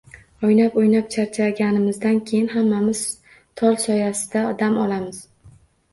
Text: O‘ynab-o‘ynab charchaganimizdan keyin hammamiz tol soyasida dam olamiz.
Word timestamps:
O‘ynab-o‘ynab 0.45 1.11
charchaganimizdan 1.15 2.17
keyin 2.31 2.49
hammamiz 2.55 3.03
tol 3.63 3.77
soyasida 3.87 4.45
dam 4.63 4.85
olamiz. 4.87 5.25